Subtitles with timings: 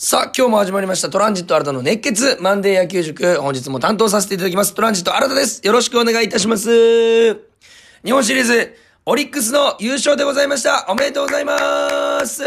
[0.00, 3.40] さあ、今日も始まりましたトランジット新たの熱血マンデー野球塾。
[3.40, 4.72] 本日も担当させていただきます。
[4.72, 5.60] トランジット新たです。
[5.66, 7.34] よろしくお願いいたします。
[7.34, 8.76] 日本シリーズ、
[9.06, 10.86] オリックスの優勝でございました。
[10.88, 12.44] おめでとうございます。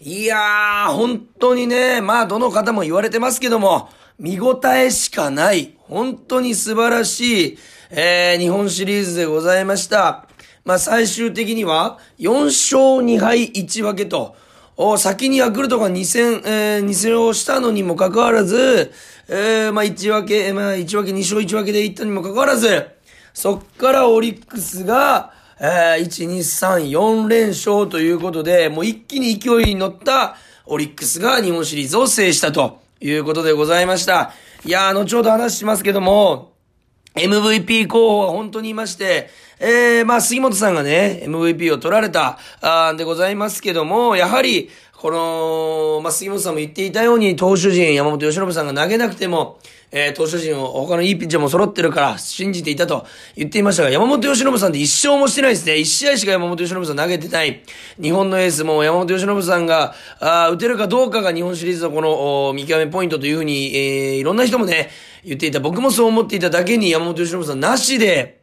[0.00, 7.58] いやー、本当にね、まあ、どの方も言われてますけども、見応えしかない、本当に素晴らしい、
[7.90, 10.28] えー、日本シリーズでございました。
[10.64, 14.34] まあ、最終的には、4勝2敗1分けと、
[14.80, 18.92] お先にヤクルトが2戦、えー、2戦をしたのにもかかわらず、
[19.26, 22.86] えー、まあ、1分け、まあ、1分け、2勝1分けでいったにもかかわらず、
[23.34, 34.32] そっからオリックスが、えー、1、2、3、4連勝ということで、もう一気に勢いに乗ったオリックスが日本シリーズを制したということでございました。
[34.64, 36.52] いやー、後ほど話しますけども、
[37.18, 49.58] MVP 候補は本当にいまして、えー、まあ、杉本さんがね、MVP を取られた、あでございますけども、やはり、この、まあ、杉本さんも言っていたように、投手陣、山本由伸さんが投げなくても、
[49.90, 55.76] えー、投手陣を、他のいいピッチャーも揃ってるから、信じていたと言っていましたが、山本由伸さんって一勝もしてないですね。
[55.76, 57.62] 一試合しか山本由伸さん投げてない。
[58.00, 64.90] 日本のエースも山本由伸さんが、ああ打てるかどうかが日本シリーズのこの、見極めポイントというふうに、えー、いろんな人もね、
[65.24, 65.60] 言っていた。
[65.60, 68.38] 僕もそう思っていただけに山本由伸さんなしで、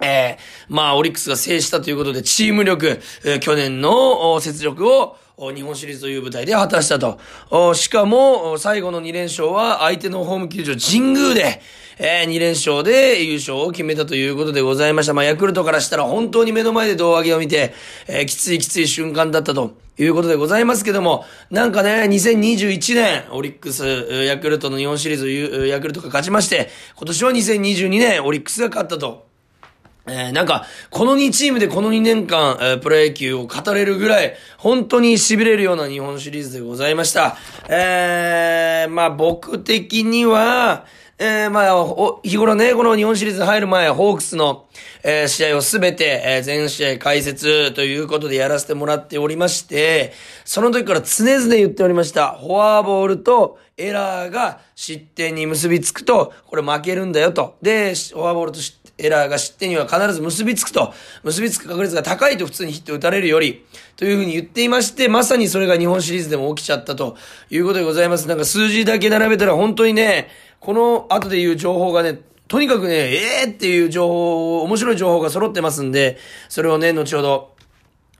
[0.00, 7.18] えー、まあ、オリックスが制したということで、チーム力、えー、去年の雪辱を、日本シリーズという舞台で果たしたと。
[7.74, 11.60] しかも、最後の2連勝は相手のホーム球場神宮で、
[11.98, 15.14] えー、2連勝で優勝を決めたということでございました。
[15.14, 17.74] まあ、ヤクルトからしたら本当に目の前で胴上げを見て、
[18.06, 23.84] えー、きついきつい瞬間だったということでございますけども、なんかね、2021年、オリックス、
[24.24, 29.33] ヤクルトの日本シリーズ、ヤクルトが勝ちまして、今年は2022年、オリックスが勝ったと。
[30.06, 37.36] えー、なんか、この2チームでこの2年間、えー、プロ野球を語れるぐらい、本当に痺れるような日本シリーズでございました。
[37.68, 40.84] えー、まあ僕的には、
[41.16, 44.66] えー、まあ、日頃ね、この日本シリーズ入る前、ホークスの、
[45.04, 50.12] えー、試合をすべて、えー、全試合解説ということでやらせてもらっておりまして、
[50.44, 52.32] その時から常々言っておりました。
[52.32, 57.56] フォアボールとエラーが失点に結びつくと、これ負けるんだよと。
[57.62, 63.64] で、フォアボールと失点エラーが失点には必ず結びつくと、結びつく確率が高いと普通にヒット打たれるより、
[63.96, 67.16] というふうに言っていまして、まさにそれが日本シリーズでも起きちゃったと
[67.50, 68.28] いうことでございます。
[68.28, 70.28] なんか数字だけ並べたら本当にね、
[70.60, 76.18] この後で言う情報がね、とにかくね、ええー、っていう情報、面白い情報が揃ってますんで、
[76.48, 77.54] それをね、後ほど、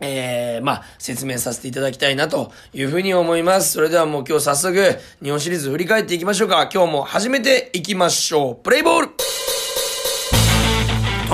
[0.00, 3.72] ええー、まあ、説明させていただきたいなというふうに思います。
[3.72, 6.68] それではもう今日早速、日本シリーズ振り返っていきましょうか。
[6.72, 8.54] 今日も始めていきましょう。
[8.56, 9.23] プレイボール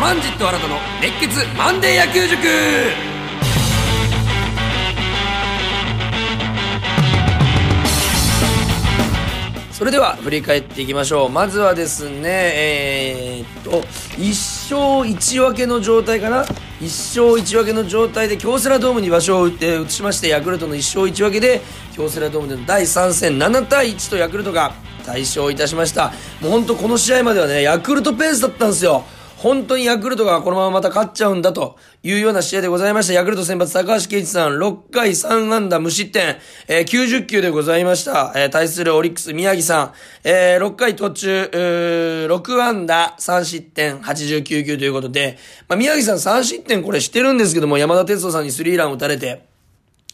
[0.00, 2.38] トランジット新たの熱血マンデー野球塾
[9.70, 11.28] それでは振り返っていきましょう。
[11.28, 13.82] まずはですね、えー、っと、
[14.16, 16.48] 1勝1分けの状態かな ?1
[16.80, 21.60] 勝1分けの状態で京セラドームに場所を打って移しまして、ヤクルトの1勝1分けで、
[21.94, 24.72] 京セラドームでの第3戦7対1とヤクルトが
[25.04, 26.12] 大勝いたしました。
[26.40, 29.04] もうほんとこの試合まではね、ヤクルトペースだったんですよ。
[29.40, 33.14] 本当にヤクルトがこのまままた勝っちゃうんだというような試合でございました。
[33.14, 36.36] ヤクルト先発高橋圭一さん、6回3安打無失点、
[36.68, 38.34] えー、90球でございました。
[38.36, 39.92] えー、対するオリックス宮城さん、
[40.24, 41.50] えー、6回途中、
[42.28, 49.46] 6安打3失点89球ということで、まあ、宮城さん3失点これしてるんですけども、山田哲人さんにスリーラン打たれて、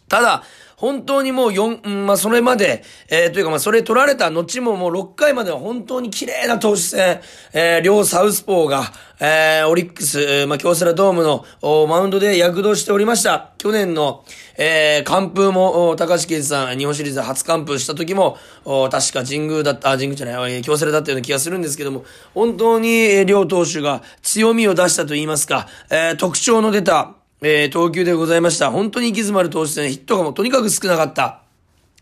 [0.09, 0.45] ただ、
[0.77, 7.21] 本当にもう4、んまあ、それまで、えー、というかまあ、それ取られた後ももう6回までは本当に綺麗な投手戦、
[7.53, 11.45] えー、両サウスポーが、えー、オリックス、まあ、京セラドームの、
[11.87, 13.53] マウンドで躍動しておりました。
[13.57, 14.25] 去年の、
[14.59, 22.05] えー、完封も、高橋圭司さん、日本シリーズ初完封した時も、確か神宮だった、あ、神宮じゃない、京セラだったような気がするんですけども、
[22.35, 28.71] 本当に、両投手が強みを出したと言いますか、えー、特徴の出た、えー、投球でございました。
[28.71, 31.43] 本当に行き詰まる投手戦、ヒットがもうとにかく少なかった。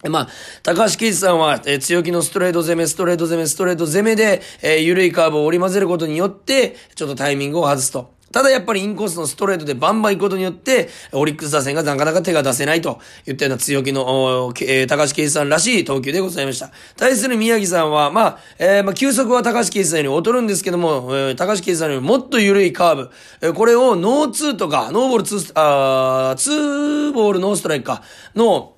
[0.08, 0.28] まあ、
[0.62, 8.13] 高橋圭司さんは、えー、強気のストレート攻め、ストレート攻め、ストレート攻めで、えー、緩いカーブを織り交ぜることによって、ちょっとタイミングを外すと。
[8.34, 16.72] ただやっぱりインコースのストレートでバンバン行くことによって、オリックス打線がなかなか手が出せないと言ったような強気の、えー、高橋圭さんらしい投球でございました。
[16.96, 23.10] 対する宮城さんは、まあ、えー、まあ、休息は高橋圭さんより劣るんですけども、えー、高橋圭さんよりもっと緩いカーブ、
[23.40, 28.02] えー、これをノーツーとか、ノーボールツー、あー、ツーボールノーストライクか、
[28.34, 28.73] の、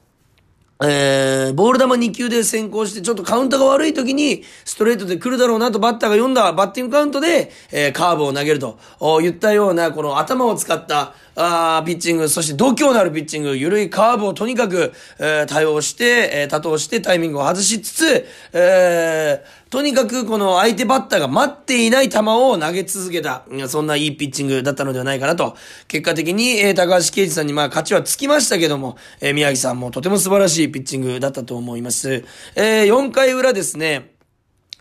[0.83, 8.79] えー、ボール球2球で先行して、ちょっとカウントが悪い時に、ストレートで来るだろうなとバッターが読んだバッティングカウントで、えー、カーブを投げると、
[9.23, 25.55] 言ったような、この頭を使った、あピッチング、そして度胸のあるピッチング、緩いカーブをとにかく、えー、対応して、えー、多投してタイミングを外しつつ、えー、とにかくこの相手バッターが待っていない球を投げ続けた、そんないいピッチングだったのではないかなと。
[25.87, 32.25] 結果的に、えー、高橋啓治さんにまあ勝ちはつきましたけども、えー、宮城さんもとても素晴らしいピッチングだったと思います。
[32.55, 34.16] えー、4回裏ですね、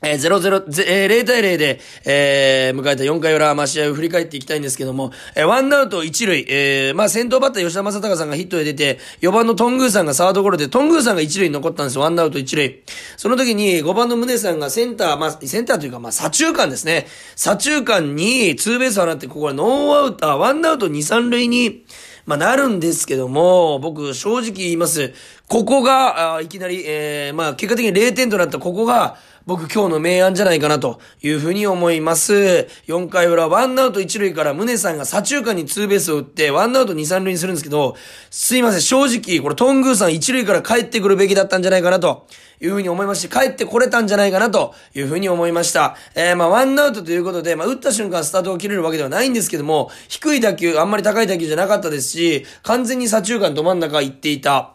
[0.06, 12.84] えー、0-0、えー、0対0で、えー、迎えた4回裏、まあ、試合を振り返っていきたいんですけども、えー、ワンアウト1塁、えー、まあ、先頭バッター吉田正尚さんがヒットで出て、4番のトングーさんがサードゴロで、トングーさんが1塁に残ったんですよ、ワンアウト1塁。
[13.18, 17.08] その時に5番の宗さんがセンター、まあ、センターというか、まあ、左中間ですね。
[17.36, 21.84] 左中間にツーベースを放って、ここはノーアウト、ワンアウト2、3塁に、
[22.28, 25.14] まあ、なるんですけども、僕、正直言います。
[25.48, 32.68] ここが、あいきなり、えー、まあ、結果的に0点となったここが、僕今日の明暗じゃないかなというふうに思います。
[32.88, 37.96] 4回裏、ワンアウト1塁から宗さんが左中間にツーベースを打って、ワンアウト2、3塁にするんですけど、
[38.32, 42.26] すいません、正直、これトングーさん1塁から帰ってくるべきだったんじゃないかなと。
[42.62, 45.96] いうふうに思いまして、帰ってこれたんじゃないかなというふうに思いました。
[46.16, 54.75] えー、まあ、ワンアウトということで、まあ、打った瞬間スタートを切れるわけではないんですけども、低い打球、あんまり高い打球じゃなかったですし、完全に左中間ど真ん中行っていた。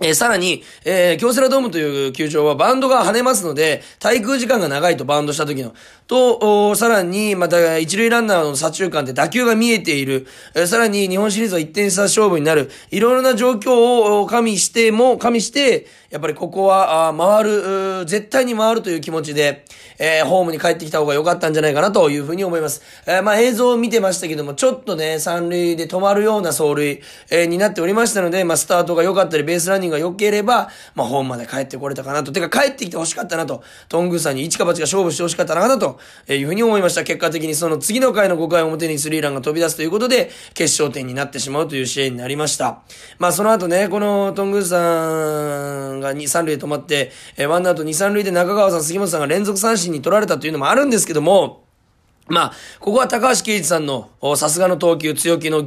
[0.00, 5.74] えー、さらに、えー、京セラドームという球場はバンドが跳ねますので、対空時間が長いとバンドした時の。
[6.06, 10.26] と、さらに、また、一塁ランナーの左中間で打球が見えている。
[10.54, 12.70] えー、さらに、日本シリーズは1点差勝負になる。
[12.90, 19.66] いろいろな状況を加味しても、加味して、やっぱりここは、あ回る、絶対に回るという気持ちで、
[19.98, 22.80] えー、ホームに帰ってきた方が良かったんじゃないかなというふうに思います。
[23.06, 32.32] えー、まあ、映像を見てましたけども、ちょっとね、三塁で止まるような走塁、えー、になっておりましたので、まあ、スタートが良かったり、ベースランニングが良ければ、まあ、ホームまで帰ってこれたかなと。
[32.32, 33.62] てか、帰ってきて欲しかったなと。
[33.90, 37.04] トングさんに一か八が勝負して欲しかったなと、えいうふうに思いました。
[37.04, 42.80] 結果的にその次の回の5回表にスリーランが飛び出すということで、決勝点になってしまうという試合になりました。
[43.18, 51.64] まあ、その後ね、このトングさんが2、3塁で止まって、えー、ワンアウト2、3塁で中川さん、杉本さんが連続三振に取られたというのもあるんですけども、
[52.28, 55.66] まあ、ここは高橋奎二さんの、さすがの投球、強気の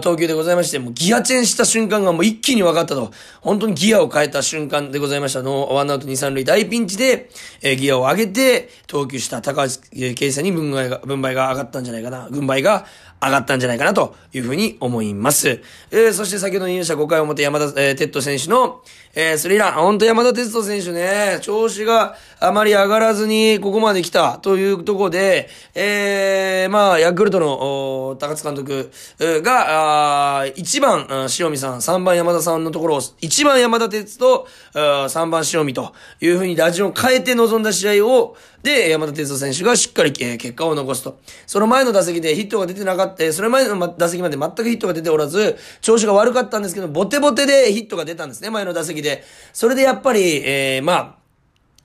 [0.00, 3.10] 投球でございまして、もうギアチェンした瞬間がもう一気に分かったと。
[3.40, 7.28] 本当にギアを変えた瞬間でございましたの、ワンアウト2、3塁大ピンチで、
[7.62, 12.28] えー、ギアを上げて、投球した高橋奎二さんに分配が、分配が上がったんじゃないかな。
[12.30, 12.86] 軍配が
[13.20, 15.60] 上がったんじゃないかなというふうに思います。
[15.90, 19.72] えー、そして先ほど言いました5回表山田、えー、哲人選手の、えー、スリーラン。
[19.72, 41.18] 本当山田哲人選手ね、調子があまり上がらずにここまで来たというところで、えー、まあ、ヤクルトの、高津監督が、あ1番、塩見さん、3番山田さんのところを、1番山田哲人、3番塩見というふうに打順を変えて臨んだ試合を、で、山田哲人選手がしっかり、えー、結果を残すと。
[41.46, 49.24] その前の打席でヒットが出てなかった、それ前の打席まで全くヒットが出ておらず、調子が悪かったんですけど、ボテボテでヒットが出たんですね、前の打席で。
[49.52, 51.19] それでやっぱり、えー、まあ、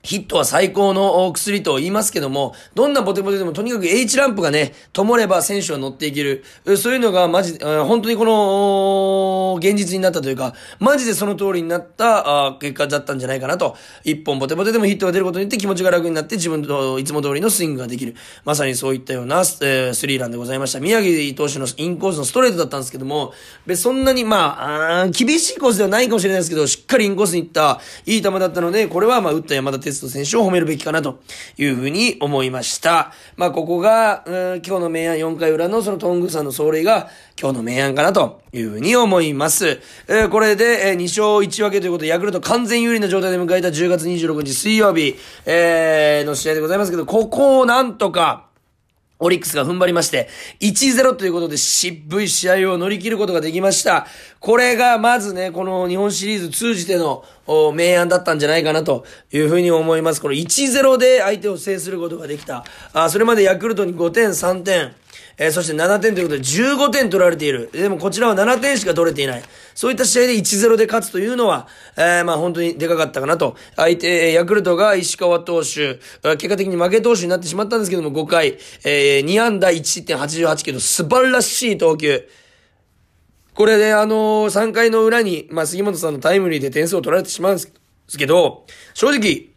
[0.05, 6.43] ヒットは最高の薬と言いますけども、どんなボテボテでもとにかく H ランプがね、灯れば選手は乗っていける。
[6.77, 13.75] そういうのがマジ、本当にこの、現実になったというか、マジでその通りになった結果だったんじゃないかなと。
[14.03, 18.15] 一本ボテボテでもヒットが出ることによって気持ちが楽になって自分といつも通りのスイングができる。
[18.43, 20.79] まさにそういったような、えー、スリーランでございました。
[20.79, 23.33] 宮城投手のインコースのストレートだったんですけども、
[23.75, 31.19] そんなにまあ、あ厳しいコースではないかもしれないですけど、しっかりインコースに行ったいい球だったので、これはまあ打った山田哲人選手を褒めるべきかなと
[31.57, 33.11] いうふうに思いました。
[33.37, 34.33] まあ、ここが、うん、
[34.65, 37.09] 今日の明暗4回裏のそのトングさんの走塁が
[37.39, 39.79] 今日の明暗かなというふうに思います。
[40.07, 48.45] えー、これで、えー、2勝1分けということで、ヤクルト完全有利な状態で迎えた10月26日水曜日、えー、の試合でございますけど、ここをなんとか、
[49.19, 50.27] オリックスが踏ん張りまして、
[50.59, 54.07] 1-0ということで渋い試合を乗り切ることができました。
[54.39, 60.21] これがまずね、この日本シリーズ通じての明暗だったんじゃないかなというふうに思います。
[60.21, 62.65] この1-0で相手を制することができた。
[62.93, 64.93] あそれまでヤクルトに5点、3点、
[65.37, 67.69] えー、そして7点ということで15点取られている。
[67.73, 69.43] でもこちらは7点しか取れていない。
[69.73, 73.55] そういった試合で1-0で勝つというのは、えー、まあ本当にでかかったかなと。
[73.75, 75.99] 相手、ヤクルトが石川投手、
[76.37, 82.27] 結果的に負け投手になってしまったんですけども、5回、えー、2安打1失点88けど、素晴らしい投球。
[83.53, 89.54] これで、あのー、3回の裏に、まあ、杉本さんのタイムリーで点数を取られてしまうんですけど、正直、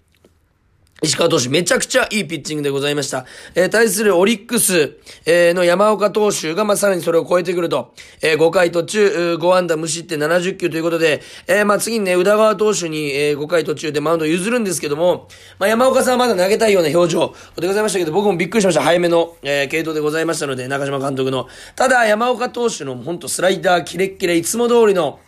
[1.01, 3.25] 石川投手めちゃくちゃいいピッチングでございました。
[3.55, 15.29] えー、対するオリックス、えー、の山岡投手が、まあ、さらにそれを超えてくると、えー、5回途中、5安打無失点70球ということで、えー、まあ、次にね、宇田川投手に、えー、5回途中でマウンドを譲るんですけども、
[15.61, 18.83] まあ、山岡さんはまだ投げたいような表情でございましたけど、僕もびっくりしました。
[18.83, 21.47] 早めの、えー、系統でございましたので、中島監督の。
[21.77, 25.21] ただ、山岡投手の、ほんとスライダー、キレッキレ、いつも通りの、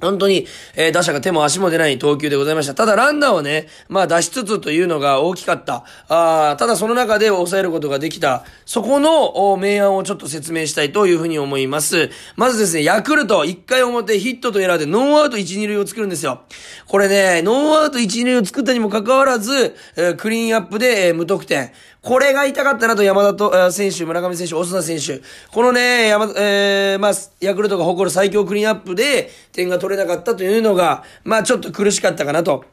[0.00, 2.74] 本当に、えー、打者が手も足も出ない投球でございました。
[2.74, 5.84] ただランナーをね、まあ出しつつというのが大きかった。
[6.08, 8.44] あただその中で抑えることができた。
[8.66, 12.10] そこの明暗をちょっと説明したいというふうに思います。
[12.36, 16.42] まずですね、ヤクルト1回表ヒットとエラーでノーアウト1、2塁を作るんですよ。
[16.86, 21.72] これね、ノーアウト1、2塁を作ったにもかかわらず、えー、クリーンアップで、えー、無得点。
[22.06, 25.20] これが痛かったなと山田と、選手、村上選手、オスナ選手。
[25.50, 32.64] このね、山、えー、まあ、ヤクルトが誇る最強クリーンアップで点が取れなかったというのが、まあ、ちょっと苦しかったかなと。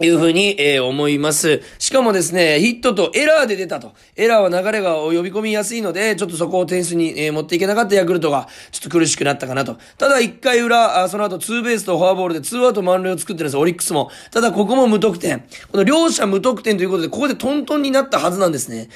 [0.00, 1.62] いうふうに、えー、思います。
[1.78, 3.92] しかもですね、ヒットとエラーで出たと。
[4.16, 9.78] エラーは流れが呼び込みやすいので、ちょっとそこを点数に、えー、持っていけなかったヤクルトが、ちょっと苦しくなったかなと。
[9.98, 14.10] ただ1回裏、あその後ツーベースとフォアボールでツーアウト満塁を作ってるんです、オリックスも。
[14.30, 15.44] ただここも無得点。
[15.70, 18.88] この両者無得点ということで、ここでトントンになったはずなんですね。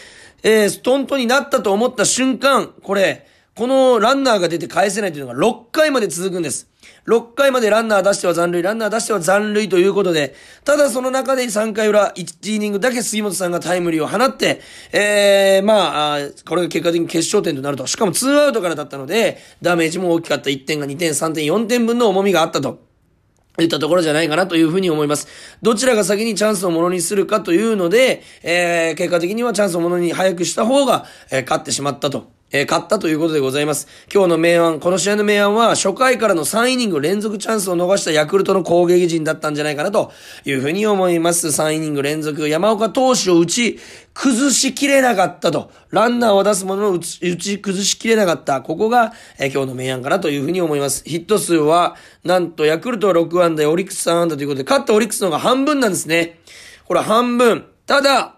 [0.42, 6.68] えー、トントンになったと思った瞬間、これ、このランナーが出て返せないというのが6回まで続くんです。
[7.06, 10.34] 6回までランナー出しては残塁、ランナー出しては残塁ということで、
[10.64, 14.60] ただその中で3回裏、1イニングだけ杉本さんがタイムリーを放って、
[14.92, 16.18] えー、まあ、
[16.48, 17.86] これが結果的に決勝点となると。
[17.86, 22.82] しかも2アウトからだったので、ダメージも大きかった1点が2点、3点、4点分の重みがあったと。
[23.56, 25.28] 言ったところじゃないかなというふうに思います。
[25.62, 33.88] どちらが先にチャンスをものにするかというので、えー、結果的にはチャンスをものに早くした方が、えー、勝ってしまったとえー、勝ったということでございます。
[34.12, 40.12] 今日の明暗、この試合の明暗は、初回からの3イニング連続チャンスを逃したヤクルトの攻撃陣だったんじゃないかなと
[40.44, 41.48] いうふうに思います。
[41.48, 43.80] 3イニング連続、山岡投手を打ち、
[44.12, 45.70] 崩しきれなかったと。
[45.90, 48.60] ランナーを出すものの打ち、崩しきれなかった。
[48.60, 51.02] ここが、えー、今日の明暗かなというふうに思います。
[51.04, 56.38] ヒット数は、なんと、ヤクルトは6安打、オリックス3安打ということで、勝ったオリックスの方が半分なんですね。
[56.84, 57.66] これ半分。
[57.86, 58.36] ただ、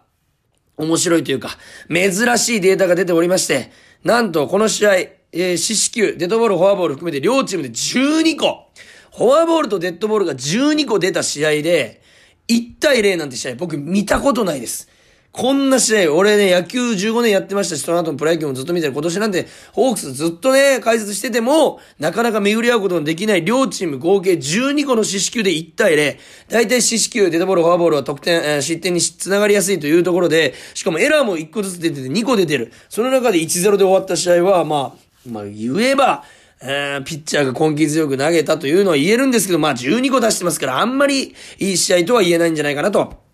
[0.77, 1.51] 面白いというか、
[1.89, 3.71] 珍しいデータが出ておりまして、
[4.07, 8.71] なんと、この試合、えー、四死球、デッドボール、フォアボール含めて両チームで12個。
[9.17, 12.01] フォアボールとデッドボールが12個出た試合で、
[12.47, 14.89] 1対0なんて試合僕見たことないです。
[15.37, 18.95] こんな試合、俺ね、野球15年やってましたし、その後のプロ野球もずっと見てる。
[18.95, 26.17] 今年なんで、ホークスずっとね、解説してても、なかなか巡り合うことのできない両チーム合計12個の四死球で1対0。
[26.49, 32.73] 大体四死球、デッドボール、フォアボールは得点、えー、失点につながりやすいというところで、しかもエラーも1個ずつ出てて2個出てる。
[32.89, 36.25] その中で1-0で終わった試合は、まあ、まあ、言えば、
[36.63, 43.26] えー、ピッチャーが根気強く投げたというのは言えるんですけど、まあ12個出してますから、あんまりいい試合とは言えないんじゃないかなと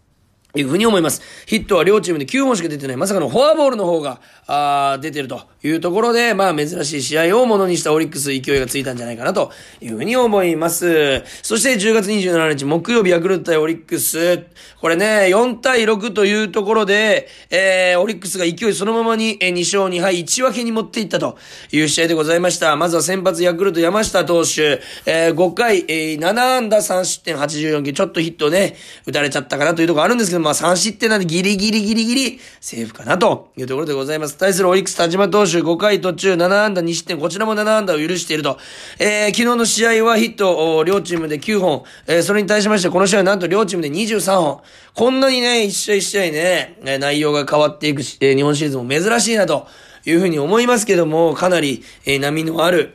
[0.53, 0.59] と。
[0.59, 1.23] いうふうに思います。
[1.47, 2.97] ヒットは両チームで9本しか出てない。
[2.97, 11.23] まさかのフォアボールの方が、あ出てるというところで、まあ珍しい試合をものにしたオリックス勢いがついたんじゃないかなというふうに思います。
[11.43, 14.45] そして10月27日木曜日ヤクルト対オリックス。
[14.81, 21.39] これね、4対6というところで、えー、オリックスが勢いそのままに2勝2敗1分けに持っていったと
[21.71, 22.77] いう試合でございました。
[22.77, 34.37] まずは先発ヤクルト山下投手、えー、5回、えー、7安打3失点84球、ちょっとヒットね、打たれちゃったかなというところあるんですけど、まあ3失点なんでギリギリギリギリセーフかなというところでございます。
[34.37, 38.59] 対するオリックス田島投手5回途中7安打2失点、こちらも7安打を許していると。
[38.99, 41.85] えー、昨日の試合はヒット、両チームで9本。
[42.07, 44.61] えー、それに対しまして、この試合はなんと両チームで23本。
[44.95, 49.67] こんなにね、一試合一試合ね、内容が変わっていくし、え、日本シリーズも珍しいなと
[50.05, 52.95] いうふうに思いますけども、かなり、えー、波のある、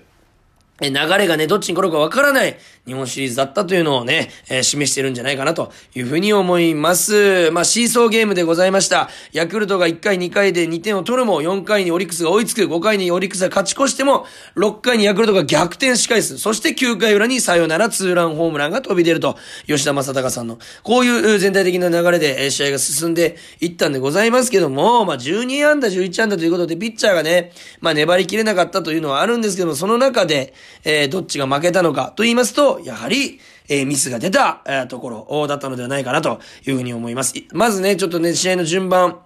[0.79, 2.55] 流れがね、どっちに来るかわからない
[2.85, 7.49] 日本シリーズだったというのをね、えー、示してるんじゃないかなというふうに思います。
[7.51, 9.09] まあ、シーソーゲームでございました。
[9.33, 16.37] ヤクルトが1回2回で2点を取るも、4回にオリックスが追いつく、5回にオリックスが勝ち越しても、6回にヤクルトが逆転し返す。
[16.37, 37.33] そして9回裏にさよならツーランホームランが飛び出ると、吉田正尚さんの、こういう全体的な流れで試合が進んでいったんでございますけども、まあ、12安打11安打ということで、ピッチャーがね、まあ、粘りきれなかったというのはあるんですけども、その中で、えー、どっちが負けたのかと言いますと、やはり、えー、ミスが出た、えー、ところだったのではないかなというふうに思います。
[37.51, 39.19] まずね、ちょっとね、試合の順番、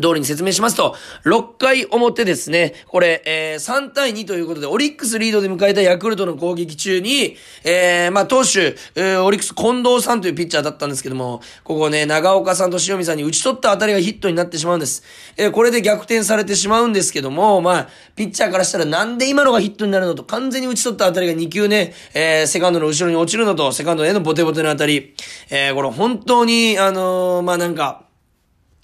[0.00, 15.02] 通りに説明しますと、6回表ですね、これ、えー、3対2ということで、オリックスリードで迎えたヤクルトの攻撃中に、えー、まあ、投手、えー、オリックス近藤さんというピッチャーだったんですけども、ここね、長岡さんと塩見さんに打ち取った当たりがヒットになってしまうんです。
[15.36, 25.14] えー、これで逆転されてしまうんですけども、まあ、ピッチャーからしたらなんで今のがヒットになるのと、完全に打ち取った当たりが2球ね、えー、セカンドの後ろに落ちるのと、セカンドへのボテボテの当たり、
[25.50, 28.05] えー、これ本当に、あのー、まあ、なんか、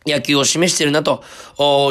[0.06, 1.22] 野球を示しているなと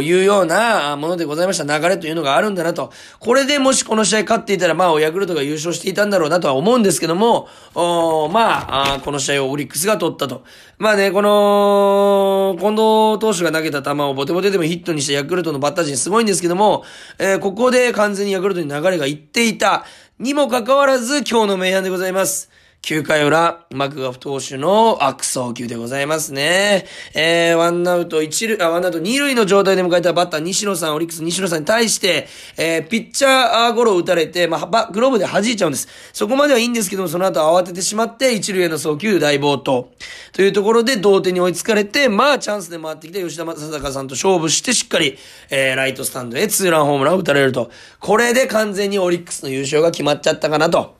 [0.02, 1.80] いうようなものでございました。
[1.80, 2.92] 流れというのがあるんだなと。
[3.20, 10.44] これでもしこの試合勝っていたら、まあ、ヤクルトが優勝していたんだろうなとは思うんですけども、まあこの試合をオリックスが取ったと。
[10.78, 16.84] まあね、この、近藤投手が投げた球をボテボテでもヒットにしたヤクルトのバッター陣すごいんですけども、
[17.20, 19.86] えー、ここで完全にヤクルトに流れがいっていた。
[20.20, 22.52] にもかかわらず今日の明暗でございます。
[22.84, 26.88] 9回裏、マクガフ投手の悪送球でございますね。
[27.14, 35.88] えー、ワンアウト一塁、あ、ワンアウト二塁の状態で迎えたバッター西野さん、オリックス西野さんに対して、えー、ピッチャーゴロを打たれて、まあ、グローブで弾いちゃうんです。
[36.12, 39.92] そこまではいいんですけども、その後慌ててしまって、一塁への送球大暴投。
[40.34, 45.20] というところで同点に追いつかれて、まあ、チャンスで回ってきた吉田正尚さんと勝負して、しっかり、
[45.52, 47.70] えー、ライトスタンドへツーランホームランを打たれると。
[48.00, 51.00] これで完全にオリックスの優勝が決まっちゃったかなと。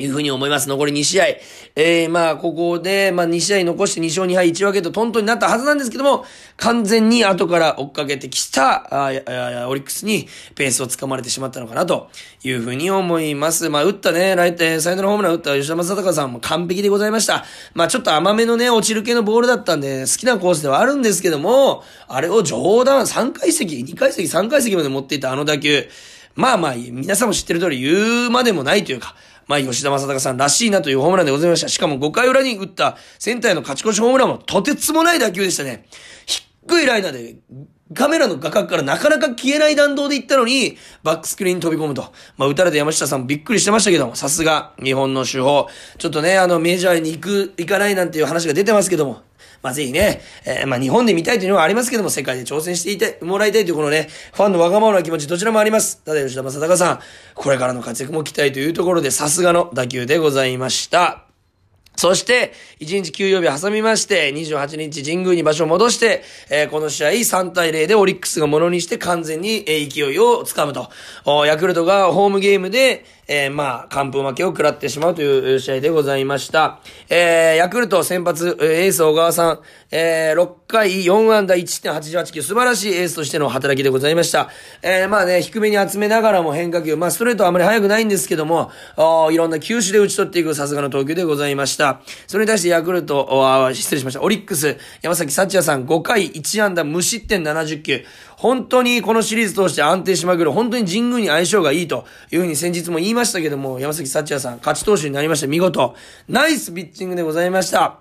[0.00, 0.68] いうふうに思います。
[0.68, 1.26] 残り2試合。
[1.76, 6.24] えー、まあ、ここで、まあ、2試合残して2勝2敗1分けとトントンになったはずなんですけども、
[6.56, 12.10] 完全に後から追っかけてきた、ああオリックスにペースをつかまれてしまったのかなと
[12.42, 13.68] いうふうに思います。
[13.68, 17.44] まあ、打ったね、ライト、サイドのホームラン打った吉田正尚さんも完璧でございました。
[17.74, 25.88] まあ、ちょっと甘めのね、落ちる系のボールだったんで、好きなコースではあるんですけども、あれを上段3階席、2階席、3階席まで持っていたあの打球、
[26.34, 29.14] まあまあ、皆さんも知ってる通り言うまでもないというか、
[29.50, 31.68] まあ、吉田正尚さんらしいなというホームランでございました。
[31.68, 35.86] しかも5回裏に打ったセンターへの勝ち越しホームランもとてつもない打球でしたね。
[36.24, 37.34] 低いライナーで、
[37.92, 42.12] カメラの画角からなかなか消えない弾道で行ったのに、バックスクリーンに飛び込むと。
[42.36, 45.66] まあ、打たれた山下さんびっくりしてましたけども、さすが日本の手法。
[45.98, 49.22] ちょっとね、あの、メジャーに行く、行かないなんていう話が出てますけども、
[49.62, 56.02] まあ、ぜひね、えー、まあ、日本で見たいというのはありますけども、世界で挑戦していてもらいたいというこのね、ファンのわがままな気持ちどちらもあります。
[56.02, 57.00] ただ吉田正尚さん、
[57.34, 61.24] これからの活躍も期待というところで、さすがの打球でございました。
[61.96, 70.88] そして、1日休養日挟みまして、28日神宮に場所を戻して、えー、この試合3対0でオリックスがものにして完全に、えー、勢いをつかむと。
[71.44, 76.80] ヤクルトがホームゲームで、えー、まあ、完封負けを食らってしまうという試合でございました。
[77.08, 79.60] えー、ヤクルト先発、エース小川さん、
[79.92, 84.48] えー、6回4安打1.88球、素晴らしいエースとしての働きでございました。
[84.82, 88.72] えー、まあね、低めに集めながらも変化球、まあ、ストレートはあまり速くないんですけども、
[89.30, 92.00] いろんな球種で打ち取っていくさすがの投球でございました。
[92.26, 94.22] それに対してヤクルト、失礼しました。
[94.22, 98.04] オリックス、山崎幸也さん5回1安打無失点70球。
[98.36, 105.46] 本当にこのシリーズ通して安定しまくる、本当に神宮に相性がいいというふうに先日も言いましたけども、山崎幸也さん、勝ち投手になりました。
[105.46, 105.94] 見事。
[106.28, 108.00] ナイスピッチングでございました。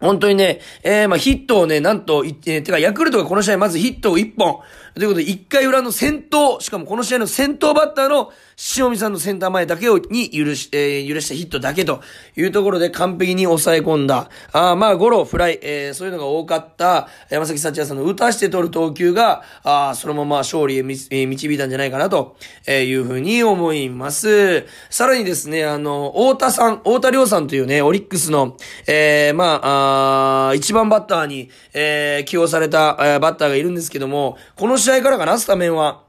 [0.00, 4.60] 本当にね、えー、まあヒットをね、なんと、えー、てか、ヤクルトがこの試合まずヒットを1本。
[4.94, 8.32] ということで、1回裏の先頭、しかもこの試合の先頭バッターの
[8.76, 12.00] 塩見さんのセンター前だけを、に許し、えー、許したヒットだけと
[12.36, 14.30] いうところで完璧に抑え込んだ。
[14.52, 22.36] あまあ、ゴロ、フライ、えー、そういうのが多かった山崎幸也さんの打たして取る投球が、あそのまま勝利へえ導いたんじゃないかなと
[22.68, 24.64] いうふうに思います。
[24.90, 36.04] さらにですね、あの、太田さん、太田亮さんというね、オリックスの、えー、まあ、あ一番バッターに、えー、起用された、えー、バッターがいるんですけども、この試合からかな、スタメンは。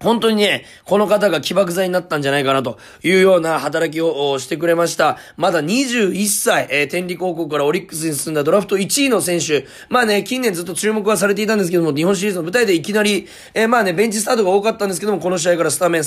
[0.00, 5.18] 本当にね、この方が起爆剤になったんじゃないかなというような働きをしてくれました。
[5.36, 9.66] まだ21歳、えー、天理高校からオリックスに進んだドラフト1位の選手。
[9.88, 16.02] まあね、近年ずっと注目はされていたんですけども、日本シリーズの舞台でいきなり、えー、まあね、ベンチスタートが多かったんですけども、この試合からスタメン、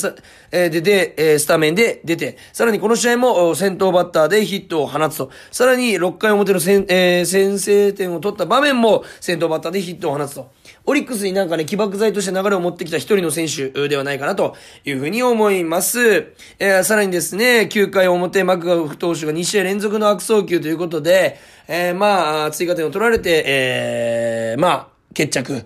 [0.51, 10.61] えー、出て、えー、スタメンで出て、さらにこの試合も先頭バッターでヒットを放つと、さらに6回表の先,、えー、先制点を取った場面も先頭バッターでヒットを放つと。
[10.86, 16.34] オリックスになんかね、起爆剤として流れを持ってきた一人の選手ではないかなというふうに思います。
[16.60, 25.65] えー、さらにですね、9回表、マクガフ投手が2試合連続の悪送球ということで、えー、まあ、追加点を取られて、えー、まあ、決着、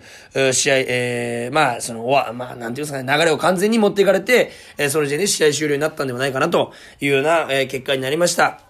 [0.54, 8.65] 試合、えー、まあ、その、わ、まあ、なんていうんですかね、流れを完全に持っていかれて、えー、その時点で試合終了になったんではないかなというような、えー、結果になりました。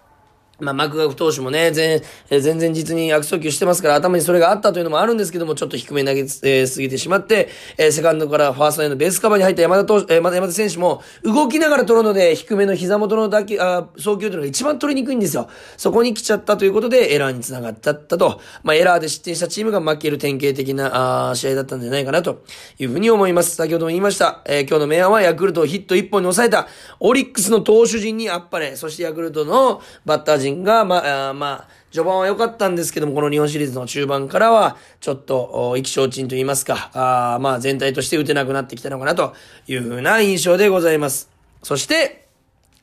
[0.60, 15.50] まあ、マクガフ投手もね、全、全然実に悪送球してますから、頭にそれがあったというのもあるんですけども、ちょっと低め投げ、えー、すぎてしまって、えー、セカンドからファーストへのベースカバーに入った山田投手、えー、山田選手も、動きながら取るので、低めの膝元の打球、あ、送球というのが一番取りにくいんですよ。
[15.78, 18.40] そこに来ちゃったということで、エラーにつながったったと。
[18.64, 22.44] まあ、エラーで失点したチームが負ける典型的な、あ試合だったんじゃないかな、と
[22.80, 23.56] いうふうに思います。
[23.56, 24.42] 先ほども言いました。
[24.46, 26.68] えー、今日の明暗はヤクルトをヒット1本に抑えた、
[27.00, 39.34] オリックスの投手陣にあっぱれ、そしてヤクルトのバッター陣が、まあ、まあ、序盤は良かったんですけども、この日本シリーズの中盤からは、ちょっと、意気消沈と言いますか、あまあ、全体として打てなくなってきたのかなと
[39.68, 41.30] いうふうな印象でございます。
[41.64, 42.25] そして、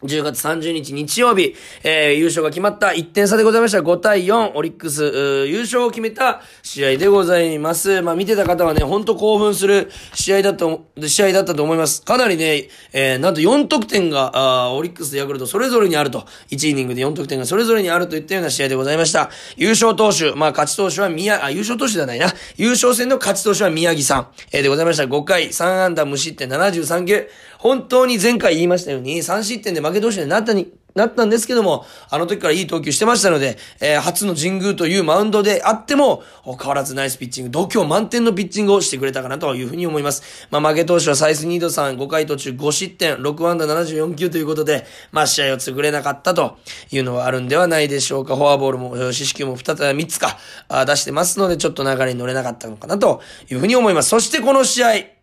[0.02, 3.78] 10月30日日曜日、えー、優勝が決まった1点差でございました。
[3.78, 5.04] 5対4、オリックス、
[5.46, 8.02] 優勝を決めた試合でございます。
[8.02, 12.02] まあ、見てた方はね、ほんと興奮する試合だと、試合だったと思います。
[12.02, 19.30] かなりね、えー、なんと4得点が、あオリックスとヤクルトそれぞれにあると、1イニングで4得点がそれぞれにあるといったような試合でございました。
[19.56, 22.26] 優勝投手、まあ、勝ち投手は宮、あ、優勝投手ではないな。
[22.56, 25.04] 優勝戦の勝ち投手は宮城さん、えー、でございました。
[25.04, 27.28] 5回、3安打無失点73球。
[27.62, 40.48] 本当に前回言いましたように、3失点で負け投手になったに、なったんですけども、あの時からいい投球してましたので、えー、初の神宮というマウンドであっても、変わらずナイスピッチング、度胸満点のピッチングをしてくれたかなというふうに思います。
[40.50, 46.58] まあ、負け投手はサイスニードさん5回途中5失点、6安打74球ということで、まあ、試合を作れなかったと
[46.90, 48.34] いうのはあるんではないでしょうか。
[48.34, 50.36] フォアボールも、四死球も2つ、3つか、
[50.84, 54.08] 出してますので、ちょっと流れに乗れなかったのかなというふうに思います。
[54.08, 55.21] そしてこの試合、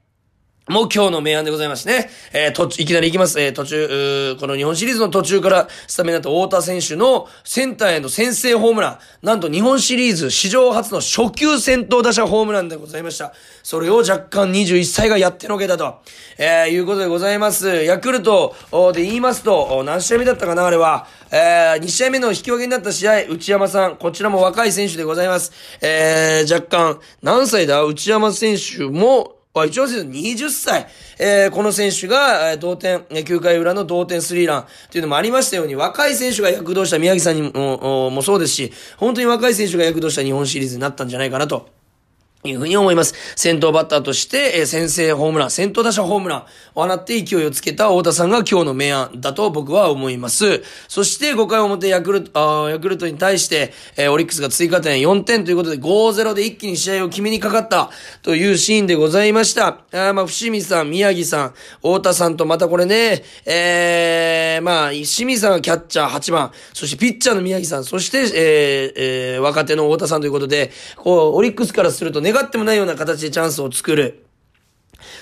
[0.69, 2.12] もう今日の明暗でございますね。
[2.32, 3.41] えー、途中、いきなり行きます。
[3.41, 8.89] えー、途中、この日本シリーズの途中からスタメンだった太田選手のセンターへの先制ホームラ
[9.23, 9.25] ン。
[9.25, 13.34] なんと日本シリーズ史上初の初級先頭打者ホームランでございました。
[13.63, 16.01] それを若干21歳がやってのけたと、
[16.38, 17.67] えー、いうことでございます。
[17.84, 18.53] ヤクルト
[18.93, 21.08] で言いますと、何試合目だったかな、あれは。
[21.32, 25.51] えー、2試合目の引き分けになった試合、内山さん、こちらも若い選手でございます。
[25.82, 27.84] えー、若干、何歳だ？
[27.84, 41.78] 内山選手も、一応20歳、えー、この選手が、えー、同点、9回裏の同点スリーランというのもありましたように、若い選手が躍動した宮城さんにも、もそうですし、本当に若い選手が躍動した日本シリーズになったんじゃないかなと。
[42.47, 43.13] いうふうに思います。
[43.36, 46.39] 先頭バッターとして、えー、先制ホームラン、先頭打者ホームラン
[46.73, 50.63] を放って勢いをつけた太田さんが今日の明暗だと僕は思います。
[50.88, 57.89] そして5回表ヤクルト、あヤクルトに対して、えー、オリックスが追加点4点ということで5-0で一気に試合を決めにかかった
[58.21, 59.82] というシーンでございました。
[59.91, 74.28] あまあ、伏見さん、宮城さん、太田さんとまたこれね、えー、まあ、清水さんがキャッチャー8番、そしてピッチャーの宮城さん、そして、えー、えー、若手の太田さんということで、こう、オリックスからするとね願ってもないような形でチャンスを作る。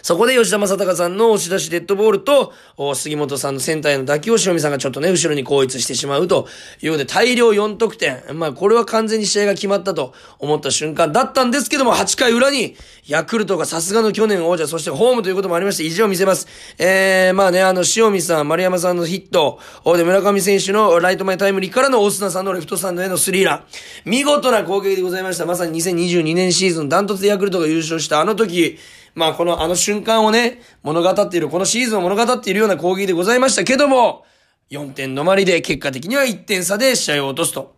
[0.01, 2.53] そこで吉田正尚さんの押し出しデッドボールと、
[2.95, 6.47] 杉本さんのセンターへの打球を塩見さんがちょっとね、後ろに後逸してしまうと
[6.81, 8.23] いうので、大量4得点。
[8.33, 12.75] まあ、これは完全に試合が決まったと思った瞬間だったんですけども、8回裏に、
[13.07, 16.47] ヤクルトがさすがの去年王者、そしてホームということもありまして、意地を見せます。
[16.77, 19.59] えー、まあね、あの、塩見さん、丸山さんのヒット、
[19.95, 23.63] で、村上選手のライト前タイムリーからのオスナさんのレフトスタンドへのスリーラン。
[24.05, 25.45] 見事な攻撃でございました。
[25.45, 28.77] まさに2022年シーズン、ダントツでヤクルトが優勝したあの時、
[29.17, 34.25] まあこのあの瞬間をね、物語っている、このシーズンを物語っているような攻撃でございましたけども、
[34.69, 37.75] 4点止まりで結果的には1点差で試合を落とすと。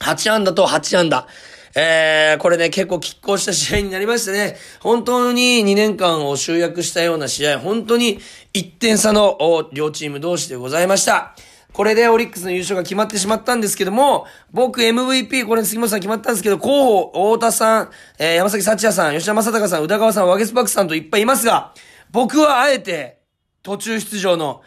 [0.00, 1.26] 8安打と8安打。
[1.74, 4.56] えー、これね、結構拮抗した試合になりましたね。
[4.80, 8.18] 本当に2年間を集約したような試合、本当に
[8.54, 11.36] 1点差の両チーム同士でございました。
[11.72, 21.72] これでオリックスの優勝が決まってしまったんですけども、僕 MVP、これ杉本さん決まったんですけど、候補、太田さん、えー、山崎幸也さん、吉田正尚さん、宇田川さん、ワゲスパックさんといっぱいいますが、
[22.10, 23.20] 僕はあえて、
[23.62, 24.62] 途中出場の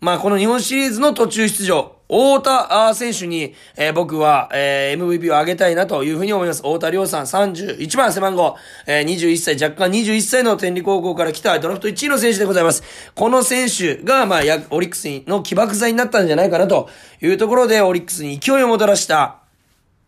[0.00, 6.62] まあ、この日本シリーズの途中出場、太田選手に、えー、僕は、えー、MVP をあげたいなというふうに思います。
[6.62, 12.82] 太田亮さん31番背番号、えー、21歳、若干21歳の天理高校から来たドラフト1位の選手でございます。
[13.14, 16.88] この選手が、まあ、オリックスの起爆剤になったんじゃないかなと
[17.22, 19.39] いうところで、オリックスに勢いをもたらした、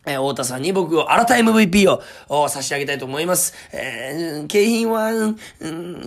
[0.05, 3.55] えー、太田さんに僕を新た MVP を差し上げたいと思います。
[3.73, 5.37] えー、景品は、うん、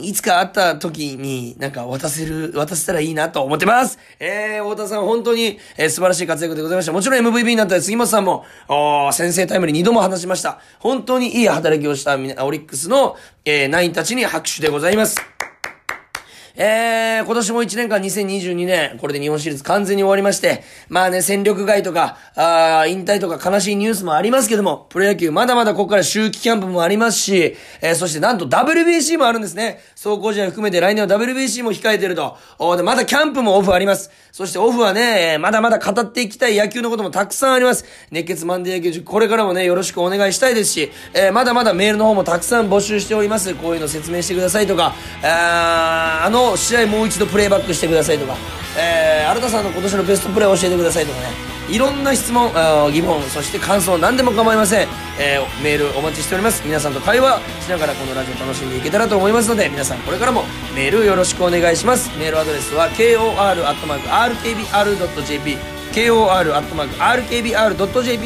[0.02, 3.98] いつか会った時になんか渡せる、渡せたらいいなと思ってます。
[4.20, 6.92] えー、太田さん本当に、えー、素晴らしい活躍でございました。
[6.92, 10.60] もちろん MVP になった杉本さんも、お先制タイムに2度も話しました。
[10.80, 15.35] 本当にいい働きをしたオリックスの、えー、ナインたちに拍手でございます。
[16.58, 29.80] えー、今年も1年間2022年、これで日本シリーズ完全に終わりまして、まあね、戦力外とか、あ引退とか悲しいニュースもありますけども、プロ野球まだまだここから秋季キャンプもありますし、えー、そしてなんと WBC もあるんですね。
[29.96, 32.38] 走行試合含めて来年は WBC も控えてると。
[32.58, 34.10] おで、まだキャンプもオフあります。
[34.32, 37.86] そしてオフはね、まだまだ語っていきたい野球のこともたくさんあります。
[38.12, 43.54] 熱血マンデー野球塾、これからもね、よろしくお願いしたいですし、えー、まだまだメールの方もたくさん募集しております。
[43.56, 48.36] こういうの説明してくださいとか、ああの試合もう一度プレイバックしてくださいとか、
[48.78, 51.28] えー、新田さんの今年のベストプレー教えてくださいとかね、
[51.70, 52.52] いろんな質問、
[52.92, 54.88] 疑問、そして感想、何でも構いません。
[55.20, 56.62] えー、メールお待ちしております。
[56.66, 60.44] 皆さんと会話しながらこのラジオ楽しんでいけたらと思いますので、皆さんこれからも
[60.76, 62.12] メールよろしくお願いします。
[62.20, 63.26] メールアドレスは kor.rkbr.jp
[65.96, 67.54] kor.rkbr.jp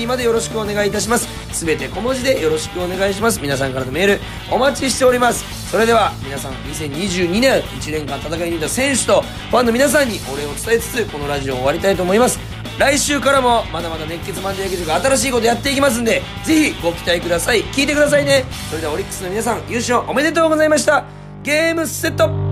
[0.07, 1.38] までよろしくお願いいたします。
[1.51, 3.41] すべて小文字でよろしくお願いします。
[3.41, 4.19] 皆さんからのメール
[4.51, 5.59] お待ちしております。
[5.69, 12.39] それでは皆さん2022年1年間戦い抜いた選手とファンの皆さんにお礼を伝えつつこのラジオを終わりたいと思います
[12.79, 21.05] 来週からもまだまだ熱血マンデー野球塾新しいことやっていきますんでぜひご期待ください聞いてくださいねそれではオリックスの皆さん優勝おめでとうございました
[21.43, 22.48] ゲームセット